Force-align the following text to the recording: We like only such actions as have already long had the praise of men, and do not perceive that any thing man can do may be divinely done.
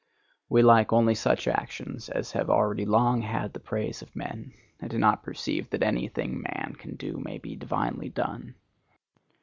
We 0.49 0.63
like 0.63 0.91
only 0.91 1.13
such 1.13 1.47
actions 1.47 2.09
as 2.09 2.31
have 2.31 2.49
already 2.49 2.87
long 2.87 3.21
had 3.21 3.53
the 3.53 3.59
praise 3.59 4.01
of 4.01 4.15
men, 4.15 4.51
and 4.79 4.89
do 4.89 4.97
not 4.97 5.21
perceive 5.21 5.69
that 5.69 5.83
any 5.83 6.07
thing 6.07 6.41
man 6.41 6.75
can 6.79 6.95
do 6.95 7.17
may 7.17 7.37
be 7.37 7.55
divinely 7.55 8.09
done. 8.09 8.55